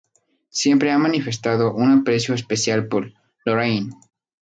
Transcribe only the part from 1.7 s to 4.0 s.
un aprecio especial por Lorelai.